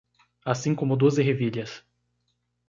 [0.43, 1.83] Assim como duas ervilhas